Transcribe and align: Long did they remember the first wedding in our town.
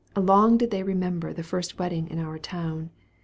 Long 0.15 0.57
did 0.57 0.71
they 0.71 0.81
remember 0.81 1.31
the 1.31 1.43
first 1.43 1.77
wedding 1.77 2.07
in 2.07 2.17
our 2.17 2.39
town. 2.39 2.89